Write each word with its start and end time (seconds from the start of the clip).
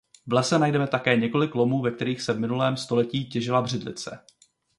V 0.27 0.33
lese 0.33 0.59
najdeme 0.59 0.87
také 0.87 1.15
několik 1.17 1.55
lomů 1.55 1.81
ve 1.81 1.91
kterých 1.91 2.21
se 2.21 2.33
v 2.33 2.39
minulém 2.39 2.77
století 2.77 3.25
těžila 3.25 3.61
břidlice. 3.61 4.19